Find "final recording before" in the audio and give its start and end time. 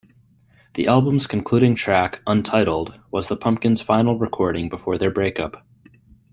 3.81-4.97